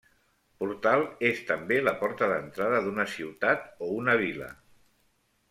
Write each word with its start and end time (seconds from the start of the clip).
Portal 0.61 1.03
és 1.29 1.41
també 1.49 1.77
la 1.83 1.93
porta 1.99 2.31
d’entrada 2.33 2.81
d’una 2.87 3.07
ciutat 3.17 3.69
o 3.85 3.93
una 4.01 4.19
vila. 4.25 4.51